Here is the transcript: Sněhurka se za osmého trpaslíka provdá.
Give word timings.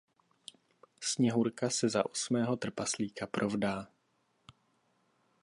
Sněhurka 1.01 1.69
se 1.69 1.89
za 1.89 2.05
osmého 2.05 2.55
trpaslíka 2.55 3.27
provdá. 3.27 3.87